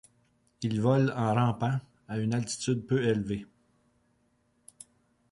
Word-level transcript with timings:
Ils 0.63 0.81
volent 0.81 1.15
en 1.15 1.35
rampant 1.35 1.79
à 2.07 2.17
une 2.17 2.33
altitude 2.33 2.87
peu 2.87 3.03
élevée. 3.03 3.45